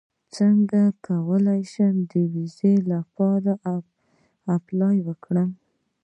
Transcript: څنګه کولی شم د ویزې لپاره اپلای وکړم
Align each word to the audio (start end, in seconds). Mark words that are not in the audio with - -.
څنګه 0.35 0.81
کولی 1.07 1.61
شم 1.73 1.95
د 2.11 2.13
ویزې 2.33 2.73
لپاره 2.91 3.51
اپلای 4.55 4.97
وکړم 5.07 5.49